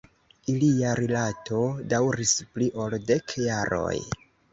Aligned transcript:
Ilia 0.51 0.93
rilato 0.99 1.59
daŭris 1.91 2.31
pli 2.55 2.71
ol 2.87 2.97
dek 3.13 3.37
jaroj. 3.49 3.93